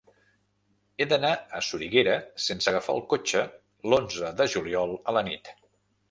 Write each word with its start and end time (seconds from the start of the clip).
He 0.97 1.05
d'anar 1.09 1.29
a 1.57 1.59
Soriguera 1.67 2.15
sense 2.45 2.71
agafar 2.71 2.95
el 2.99 3.03
cotxe 3.11 3.43
l'onze 3.91 4.31
de 4.41 4.49
juliol 4.55 4.95
a 5.13 5.15
la 5.19 5.23
nit. 5.29 5.53